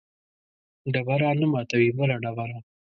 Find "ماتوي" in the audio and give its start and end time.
1.53-1.89